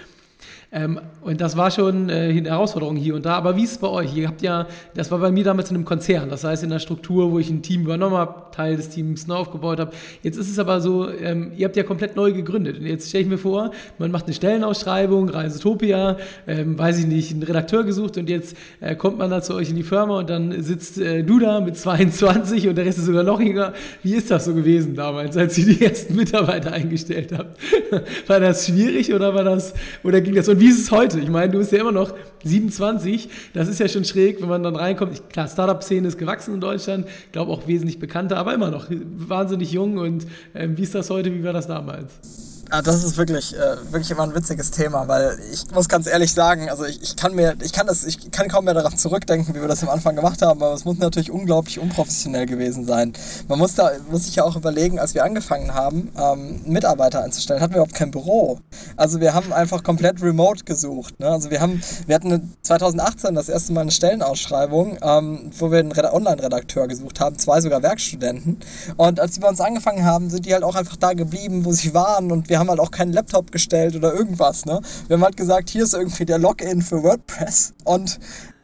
[0.72, 3.34] Ähm, und das war schon äh, eine Herausforderung hier und da.
[3.34, 4.16] Aber wie ist es bei euch?
[4.16, 6.80] Ihr habt ja, das war bei mir damals in einem Konzern, das heißt in einer
[6.80, 9.92] Struktur, wo ich ein Team übernommen habe, Teil des Teams neu aufgebaut habe.
[10.22, 12.78] Jetzt ist es aber so, ähm, ihr habt ja komplett neu gegründet.
[12.78, 17.32] Und jetzt stelle ich mir vor, man macht eine Stellenausschreibung, Reisetopia, ähm, weiß ich nicht,
[17.32, 20.30] einen Redakteur gesucht und jetzt äh, kommt man da zu euch in die Firma und
[20.30, 23.74] dann sitzt äh, du da mit 22 und der Rest ist sogar noch jünger.
[24.02, 27.58] Wie ist das so gewesen damals, als ihr die ersten Mitarbeiter eingestellt habt?
[28.26, 30.48] war das schwierig oder war das, oder ging das?
[30.48, 31.18] Und wie ist es heute?
[31.18, 33.28] Ich meine, du bist ja immer noch 27.
[33.52, 35.28] Das ist ja schon schräg, wenn man dann reinkommt.
[35.28, 37.06] Klar, Startup-Szene ist gewachsen in Deutschland.
[37.26, 39.98] Ich glaube auch wesentlich bekannter, aber immer noch wahnsinnig jung.
[39.98, 41.34] Und äh, wie ist das heute?
[41.34, 42.51] Wie war das damals?
[42.74, 46.32] Ah, das ist wirklich, äh, wirklich immer ein witziges Thema, weil ich muss ganz ehrlich
[46.32, 49.54] sagen, also ich, ich kann mir, ich kann das, ich kann kaum mehr daran zurückdenken,
[49.54, 53.12] wie wir das am Anfang gemacht haben, aber es muss natürlich unglaublich unprofessionell gewesen sein.
[53.46, 57.60] Man muss da, muss sich ja auch überlegen, als wir angefangen haben, ähm, Mitarbeiter einzustellen,
[57.60, 58.58] hatten wir überhaupt kein Büro.
[58.96, 61.20] Also wir haben einfach komplett remote gesucht.
[61.20, 61.28] Ne?
[61.28, 65.92] Also wir haben, wir hatten 2018 das erste Mal eine Stellenausschreibung, ähm, wo wir einen
[65.92, 68.60] Online-Redakteur gesucht haben, zwei sogar Werkstudenten.
[68.96, 71.72] Und als die bei uns angefangen haben, sind die halt auch einfach da geblieben, wo
[71.72, 74.64] sie waren und wir haben halt auch keinen Laptop gestellt oder irgendwas.
[74.64, 74.80] Ne?
[75.08, 78.20] Wir haben halt gesagt, hier ist irgendwie der Login für WordPress und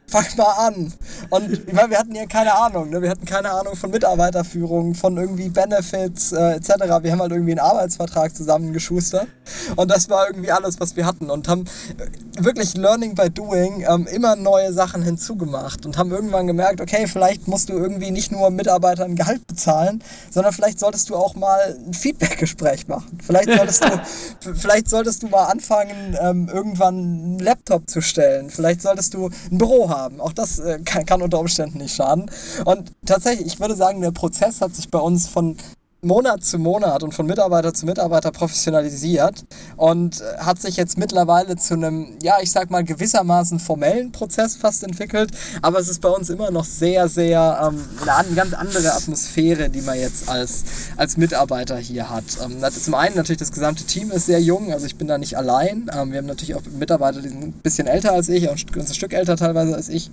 [0.08, 0.92] fang mal an.
[1.30, 3.02] Und ich meine, wir hatten ja keine Ahnung, ne?
[3.02, 7.02] wir hatten keine Ahnung von Mitarbeiterführung, von irgendwie Benefits äh, etc.
[7.02, 9.28] Wir haben halt irgendwie einen Arbeitsvertrag zusammengeschustert
[9.76, 11.64] und das war irgendwie alles, was wir hatten und haben
[11.98, 17.06] äh, wirklich Learning by Doing ähm, immer neue Sachen hinzugemacht und haben irgendwann gemerkt, okay,
[17.06, 21.76] vielleicht musst du irgendwie nicht nur Mitarbeitern Gehalt bezahlen, sondern vielleicht solltest du auch mal
[21.86, 23.18] ein Feedback-Gespräch machen.
[23.22, 23.88] Vielleicht solltest du,
[24.54, 28.48] vielleicht solltest du mal anfangen, ähm, irgendwann einen Laptop zu stellen.
[28.48, 30.20] Vielleicht solltest du ein Büro haben haben.
[30.20, 32.30] Auch das äh, kann, kann unter Umständen nicht schaden.
[32.64, 35.56] Und tatsächlich, ich würde sagen, der Prozess hat sich bei uns von
[36.00, 39.44] Monat zu Monat und von Mitarbeiter zu Mitarbeiter professionalisiert
[39.76, 44.54] und äh, hat sich jetzt mittlerweile zu einem, ja, ich sag mal, gewissermaßen formellen Prozess
[44.54, 45.32] fast entwickelt.
[45.60, 49.82] Aber es ist bei uns immer noch sehr, sehr ähm, eine ganz andere Atmosphäre, die
[49.82, 50.62] man jetzt als,
[50.96, 52.24] als Mitarbeiter hier hat.
[52.44, 55.36] Ähm, zum einen natürlich das gesamte Team ist sehr jung, also ich bin da nicht
[55.36, 55.90] allein.
[55.92, 58.66] Ähm, wir haben natürlich auch Mitarbeiter, die sind ein bisschen älter als ich, auch ein
[58.72, 60.12] ganzes Stück älter teilweise als ich.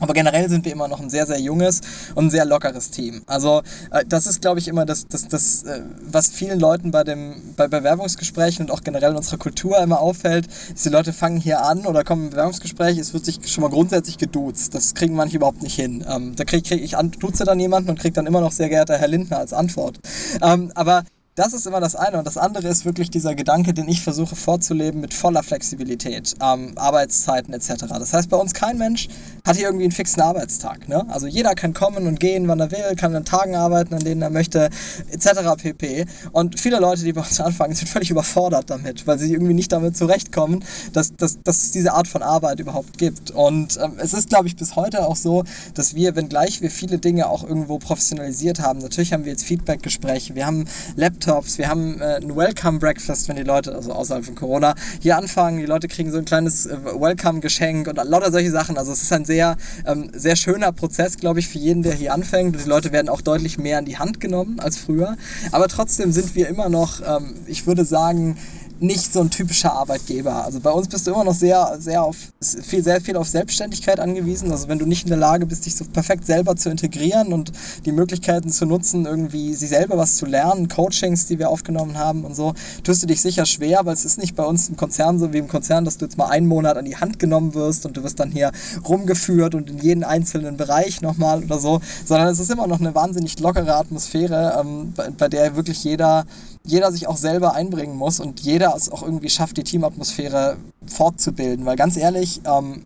[0.00, 1.80] Aber generell sind wir immer noch ein sehr, sehr junges
[2.14, 3.22] und ein sehr lockeres Team.
[3.26, 7.02] Also äh, das ist, glaube ich, immer das, das, das äh, was vielen Leuten bei,
[7.02, 11.40] dem, bei Bewerbungsgesprächen und auch generell in unserer Kultur immer auffällt, ist, die Leute fangen
[11.40, 14.74] hier an oder kommen im Bewerbungsgespräch, es wird sich schon mal grundsätzlich geduzt.
[14.74, 16.04] Das kriegen manche überhaupt nicht hin.
[16.08, 18.68] Ähm, da kriege krieg ich an, duze dann jemanden und kriege dann immer noch sehr
[18.68, 19.98] geehrter Herr Lindner als Antwort.
[20.42, 21.04] Ähm, aber
[21.36, 22.18] das ist immer das eine.
[22.18, 26.72] Und das andere ist wirklich dieser Gedanke, den ich versuche vorzuleben mit voller Flexibilität, ähm,
[26.76, 27.84] Arbeitszeiten etc.
[27.90, 29.08] Das heißt, bei uns kein Mensch
[29.46, 30.88] hat hier irgendwie einen fixen Arbeitstag.
[30.88, 31.04] Ne?
[31.10, 34.22] Also jeder kann kommen und gehen, wann er will, kann an Tagen arbeiten, an denen
[34.22, 34.70] er möchte,
[35.10, 35.62] etc.
[35.62, 36.06] pp.
[36.32, 39.72] Und viele Leute, die bei uns anfangen, sind völlig überfordert damit, weil sie irgendwie nicht
[39.72, 43.30] damit zurechtkommen, dass, dass, dass es diese Art von Arbeit überhaupt gibt.
[43.30, 45.44] Und ähm, es ist, glaube ich, bis heute auch so,
[45.74, 50.34] dass wir, wenngleich wir viele Dinge auch irgendwo professionalisiert haben, natürlich haben wir jetzt Feedbackgespräche,
[50.34, 50.64] wir haben
[50.96, 54.74] Laptops, Laptops, wir haben äh, ein Welcome Breakfast, wenn die Leute, also außerhalb von Corona,
[55.00, 55.58] hier anfangen.
[55.58, 58.78] Die Leute kriegen so ein kleines äh, Welcome-Geschenk und lauter solche Sachen.
[58.78, 62.14] Also es ist ein sehr, ähm, sehr schöner Prozess, glaube ich, für jeden, der hier
[62.14, 62.56] anfängt.
[62.62, 65.16] Die Leute werden auch deutlich mehr in die Hand genommen als früher.
[65.50, 68.36] Aber trotzdem sind wir immer noch, ähm, ich würde sagen,
[68.80, 70.44] nicht so ein typischer Arbeitgeber.
[70.44, 74.00] Also bei uns bist du immer noch sehr, sehr auf viel, sehr viel auf Selbstständigkeit
[74.00, 74.50] angewiesen.
[74.50, 77.52] Also wenn du nicht in der Lage bist, dich so perfekt selber zu integrieren und
[77.84, 82.24] die Möglichkeiten zu nutzen, irgendwie sie selber was zu lernen, Coachings, die wir aufgenommen haben
[82.24, 85.18] und so, tust du dich sicher schwer, weil es ist nicht bei uns im Konzern
[85.18, 87.86] so wie im Konzern, dass du jetzt mal einen Monat an die Hand genommen wirst
[87.86, 88.52] und du wirst dann hier
[88.86, 92.94] rumgeführt und in jeden einzelnen Bereich nochmal oder so, sondern es ist immer noch eine
[92.94, 96.26] wahnsinnig lockere Atmosphäre, ähm, bei, bei der wirklich jeder
[96.66, 101.64] jeder sich auch selber einbringen muss und jeder es auch irgendwie schafft, die Teamatmosphäre fortzubilden.
[101.64, 102.84] Weil ganz ehrlich, ähm,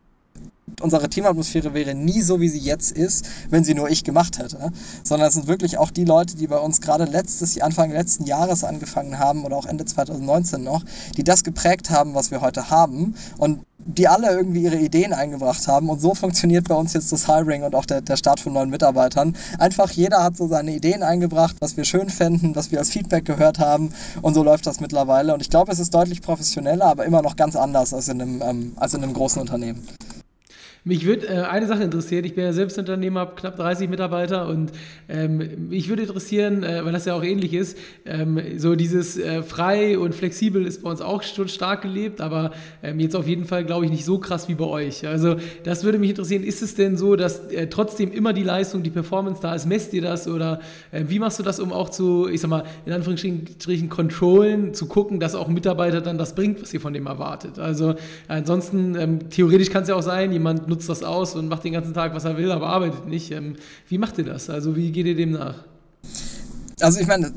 [0.81, 4.73] unsere Teamatmosphäre wäre nie so, wie sie jetzt ist, wenn sie nur ich gemacht hätte.
[5.03, 8.65] Sondern es sind wirklich auch die Leute, die bei uns gerade letztes, Anfang letzten Jahres
[8.65, 10.85] angefangen haben oder auch Ende 2019 noch,
[11.17, 13.15] die das geprägt haben, was wir heute haben.
[13.39, 15.89] Und die alle irgendwie ihre Ideen eingebracht haben.
[15.89, 18.71] Und so funktioniert bei uns jetzt das Hiring und auch der, der Start von neuen
[18.71, 19.37] Mitarbeitern.
[19.59, 23.25] Einfach jeder hat so seine Ideen eingebracht, was wir schön fänden, was wir als Feedback
[23.25, 23.93] gehört haben.
[24.23, 25.35] Und so läuft das mittlerweile.
[25.35, 28.43] Und ich glaube, es ist deutlich professioneller, aber immer noch ganz anders als in einem,
[28.43, 29.87] ähm, als in einem großen Unternehmen.
[30.83, 32.25] Mich würde äh, eine Sache interessieren.
[32.25, 34.73] Ich bin ja selbst Unternehmer, habe knapp 30 Mitarbeiter und
[35.11, 39.43] ähm, mich würde interessieren, äh, weil das ja auch ähnlich ist, ähm, so dieses äh,
[39.43, 43.45] frei und flexibel ist bei uns auch schon stark gelebt, aber ähm, jetzt auf jeden
[43.45, 45.07] Fall, glaube ich, nicht so krass wie bei euch.
[45.07, 46.45] Also das würde mich interessieren.
[46.45, 49.67] Ist es denn so, dass äh, trotzdem immer die Leistung, die Performance da ist?
[49.67, 50.61] Messt ihr das oder
[50.93, 54.87] äh, wie machst du das, um auch zu, ich sag mal, in Anführungsstrichen controllen, zu
[54.87, 57.59] gucken, dass auch ein Mitarbeiter dann das bringt, was ihr von dem erwartet?
[57.59, 57.97] Also
[58.29, 61.75] ansonsten, ähm, theoretisch kann es ja auch sein, jemand nutzt das aus und macht den
[61.75, 63.31] ganzen Tag, was er will, aber arbeitet nicht.
[63.33, 63.57] Ähm,
[63.89, 64.49] wie macht ihr das?
[64.49, 65.65] Also wie geht ihr dem nach?
[66.81, 67.35] Also ich meine,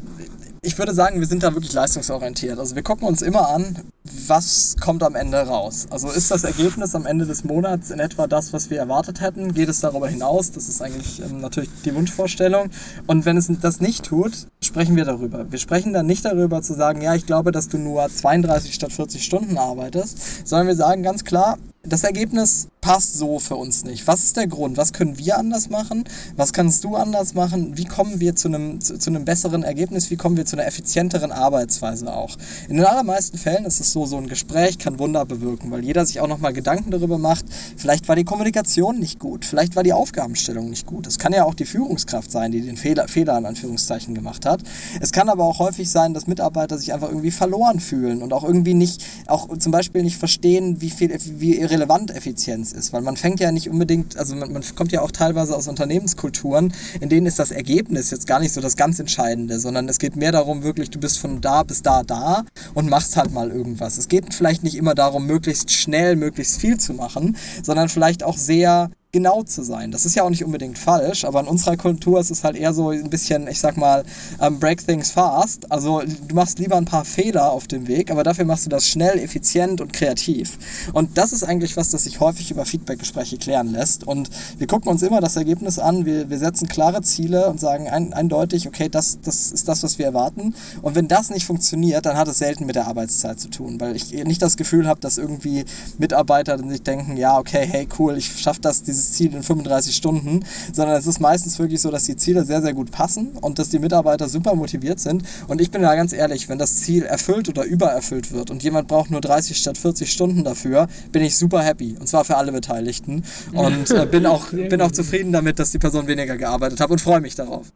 [0.61, 2.57] ich würde sagen, wir sind da wirklich leistungsorientiert.
[2.57, 3.91] Also wir gucken uns immer an,
[4.27, 5.87] was kommt am Ende raus.
[5.89, 9.53] Also ist das Ergebnis am Ende des Monats in etwa das, was wir erwartet hätten?
[9.53, 10.51] Geht es darüber hinaus?
[10.51, 12.69] Das ist eigentlich ähm, natürlich die Wunschvorstellung.
[13.07, 15.51] Und wenn es das nicht tut, sprechen wir darüber.
[15.51, 18.93] Wir sprechen dann nicht darüber zu sagen, ja, ich glaube, dass du nur 32 statt
[18.93, 24.07] 40 Stunden arbeitest, sondern wir sagen ganz klar, das Ergebnis passt so für uns nicht.
[24.07, 24.77] Was ist der Grund?
[24.77, 26.05] Was können wir anders machen?
[26.37, 27.77] Was kannst du anders machen?
[27.77, 30.09] Wie kommen wir zu einem, zu, zu, einem besseren Ergebnis?
[30.09, 32.37] Wie kommen wir zu einer effizienteren Arbeitsweise auch?
[32.69, 36.05] In den allermeisten Fällen ist es so, so ein Gespräch kann Wunder bewirken, weil jeder
[36.05, 37.45] sich auch nochmal Gedanken darüber macht,
[37.77, 41.07] vielleicht war die Kommunikation nicht gut, vielleicht war die Aufgabenstellung nicht gut.
[41.07, 44.61] Es kann ja auch die Führungskraft sein, die den Fehler, Fehler in Anführungszeichen gemacht hat.
[45.01, 48.43] Es kann aber auch häufig sein, dass Mitarbeiter sich einfach irgendwie verloren fühlen und auch
[48.43, 53.01] irgendwie nicht, auch zum Beispiel nicht verstehen, wie viel, wie ihre relevant Effizienz ist, weil
[53.01, 57.09] man fängt ja nicht unbedingt, also man, man kommt ja auch teilweise aus Unternehmenskulturen, in
[57.09, 60.31] denen ist das Ergebnis jetzt gar nicht so das ganz Entscheidende, sondern es geht mehr
[60.31, 63.82] darum, wirklich, du bist von da bis da da und machst halt mal irgendwas.
[63.85, 68.37] Es geht vielleicht nicht immer darum, möglichst schnell, möglichst viel zu machen, sondern vielleicht auch
[68.37, 69.91] sehr genau zu sein.
[69.91, 72.73] Das ist ja auch nicht unbedingt falsch, aber in unserer Kultur ist es halt eher
[72.73, 74.03] so ein bisschen, ich sag mal,
[74.39, 75.71] um, ähm, break things fast.
[75.71, 78.87] Also du machst lieber ein paar Fehler auf dem Weg, aber dafür machst du das
[78.87, 80.57] schnell, effizient und kreativ.
[80.93, 84.03] Und das ist eigentlich was, das sich häufig über Feedbackgespräche klären lässt.
[84.03, 87.87] Und wir gucken uns immer das Ergebnis an, wir, wir setzen klare Ziele und sagen
[87.89, 90.55] ein, eindeutig, okay, das, das ist das, was wir erwarten.
[90.81, 93.95] Und wenn das nicht funktioniert, dann hat es selten mit der Arbeitszeit zu tun, weil
[93.95, 95.65] ich nicht das Gefühl habe, dass irgendwie
[95.99, 99.95] Mitarbeiter sich denken, ja, okay, hey, cool, ich schaffe das, dieses dieses Ziel in 35
[99.95, 103.59] Stunden, sondern es ist meistens wirklich so, dass die Ziele sehr, sehr gut passen und
[103.59, 105.23] dass die Mitarbeiter super motiviert sind.
[105.47, 108.87] Und ich bin da ganz ehrlich, wenn das Ziel erfüllt oder übererfüllt wird und jemand
[108.87, 111.95] braucht nur 30 statt 40 Stunden dafür, bin ich super happy.
[111.99, 113.23] Und zwar für alle Beteiligten.
[113.53, 117.01] Und äh, bin, auch, bin auch zufrieden damit, dass die Person weniger gearbeitet hat und
[117.01, 117.67] freue mich darauf.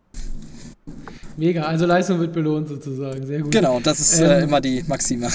[1.37, 3.25] Mega, also Leistung wird belohnt sozusagen.
[3.27, 3.51] Sehr gut.
[3.51, 5.29] Genau, das ist äh, ähm, immer die Maxime.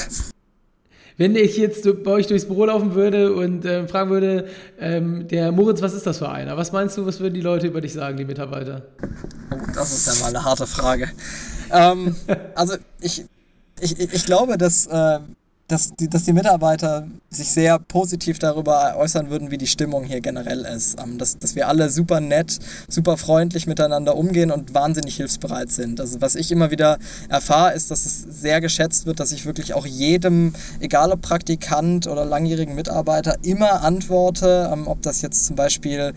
[1.16, 4.48] Wenn ich jetzt bei euch durchs Büro laufen würde und äh, fragen würde,
[4.78, 6.56] ähm, der Moritz, was ist das für einer?
[6.56, 8.82] Was meinst du, was würden die Leute über dich sagen, die Mitarbeiter?
[9.50, 11.10] Oh, das ist ja mal eine harte Frage.
[11.70, 12.16] ähm,
[12.54, 13.24] also ich,
[13.80, 15.18] ich, ich glaube, dass äh,
[15.72, 20.20] dass die, dass die Mitarbeiter sich sehr positiv darüber äußern würden, wie die Stimmung hier
[20.20, 21.00] generell ist.
[21.00, 22.58] Ähm, dass, dass wir alle super nett,
[22.88, 25.98] super freundlich miteinander umgehen und wahnsinnig hilfsbereit sind.
[25.98, 26.98] Also was ich immer wieder
[27.30, 32.06] erfahre, ist, dass es sehr geschätzt wird, dass ich wirklich auch jedem, egal ob Praktikant
[32.06, 36.12] oder langjährigen Mitarbeiter, immer antworte, ähm, ob das jetzt zum Beispiel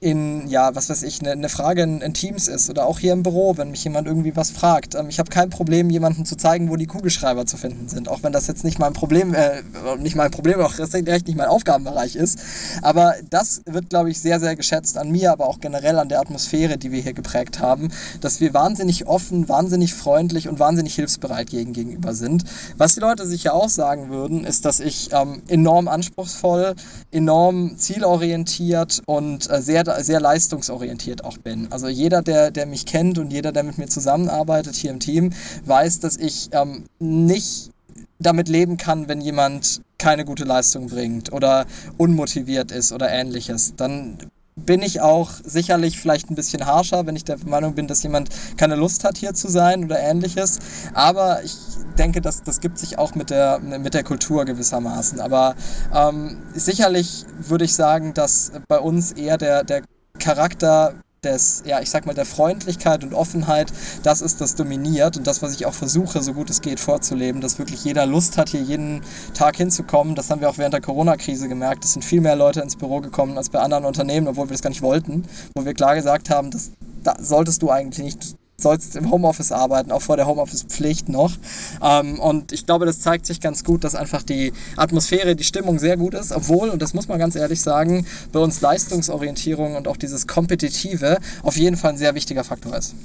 [0.00, 3.12] in, ja, was weiß ich, eine, eine Frage in, in, Teams ist oder auch hier
[3.12, 4.94] im Büro, wenn mich jemand irgendwie was fragt.
[4.94, 8.22] Ähm, ich habe kein Problem, jemandem zu zeigen, wo die Kugelschreiber zu finden sind, auch
[8.22, 9.62] wenn das jetzt nicht mein Problem, äh,
[9.98, 12.38] nicht mein Problem, auch recht nicht mein Aufgabenbereich ist.
[12.82, 16.20] Aber das wird, glaube ich, sehr, sehr geschätzt an mir, aber auch generell an der
[16.20, 21.50] Atmosphäre, die wir hier geprägt haben, dass wir wahnsinnig offen, wahnsinnig freundlich und wahnsinnig hilfsbereit
[21.50, 22.44] gegen, gegenüber sind.
[22.76, 26.76] Was die Leute sicher auch sagen würden, ist, dass ich ähm, enorm anspruchsvoll,
[27.10, 31.68] enorm zielorientiert und äh, sehr sehr leistungsorientiert auch bin.
[31.70, 35.32] Also jeder, der, der mich kennt und jeder, der mit mir zusammenarbeitet hier im Team,
[35.64, 37.70] weiß, dass ich ähm, nicht
[38.18, 44.18] damit leben kann, wenn jemand keine gute Leistung bringt oder unmotiviert ist oder ähnliches, dann
[44.66, 48.28] bin ich auch sicherlich vielleicht ein bisschen harscher, wenn ich der Meinung bin, dass jemand
[48.56, 50.58] keine Lust hat, hier zu sein oder ähnliches.
[50.94, 51.56] Aber ich
[51.98, 55.20] denke, dass, das gibt sich auch mit der, mit der Kultur gewissermaßen.
[55.20, 55.54] Aber
[55.94, 59.82] ähm, sicherlich würde ich sagen, dass bei uns eher der, der
[60.18, 65.26] Charakter des, ja, ich sag mal, der Freundlichkeit und Offenheit, das ist das dominiert und
[65.26, 68.50] das, was ich auch versuche, so gut es geht, vorzuleben, dass wirklich jeder Lust hat,
[68.50, 69.02] hier jeden
[69.34, 70.14] Tag hinzukommen.
[70.14, 71.84] Das haben wir auch während der Corona-Krise gemerkt.
[71.84, 74.62] Es sind viel mehr Leute ins Büro gekommen als bei anderen Unternehmen, obwohl wir das
[74.62, 76.70] gar nicht wollten, wo wir klar gesagt haben, das
[77.02, 81.32] da solltest du eigentlich nicht sollst im Homeoffice arbeiten, auch vor der Homeoffice-Pflicht noch.
[81.80, 85.78] Ähm, und ich glaube, das zeigt sich ganz gut, dass einfach die Atmosphäre, die Stimmung
[85.78, 89.86] sehr gut ist, obwohl, und das muss man ganz ehrlich sagen, bei uns Leistungsorientierung und
[89.86, 92.96] auch dieses Kompetitive auf jeden Fall ein sehr wichtiger Faktor ist.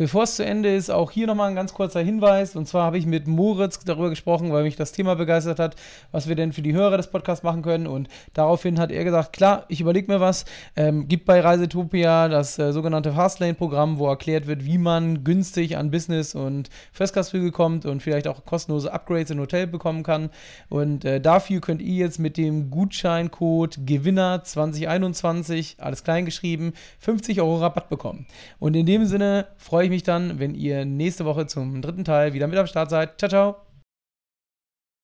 [0.00, 2.56] Bevor es zu Ende ist, auch hier nochmal ein ganz kurzer Hinweis.
[2.56, 5.76] Und zwar habe ich mit Moritz darüber gesprochen, weil mich das Thema begeistert hat,
[6.10, 7.86] was wir denn für die Hörer des Podcasts machen können.
[7.86, 10.46] Und daraufhin hat er gesagt, klar, ich überlege mir was.
[10.74, 15.90] Ähm, gibt bei Reisetopia das äh, sogenannte Fastlane-Programm, wo erklärt wird, wie man günstig an
[15.90, 20.30] Business- und Festgastflüge kommt und vielleicht auch kostenlose Upgrades in Hotel bekommen kann.
[20.70, 27.42] Und äh, dafür könnt ihr jetzt mit dem Gutscheincode Gewinner 2021, alles klein geschrieben, 50
[27.42, 28.24] Euro Rabatt bekommen.
[28.58, 32.32] Und in dem Sinne freue ich mich dann, wenn ihr nächste Woche zum dritten Teil
[32.32, 33.18] wieder mit am Start seid.
[33.18, 33.69] Ciao, ciao.